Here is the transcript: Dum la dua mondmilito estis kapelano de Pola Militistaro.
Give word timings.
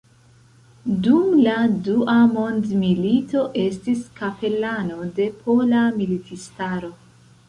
Dum 1.07 1.33
la 1.47 1.57
dua 1.89 2.15
mondmilito 2.37 3.43
estis 3.63 4.01
kapelano 4.21 4.97
de 5.19 5.27
Pola 5.43 5.83
Militistaro. 5.99 6.91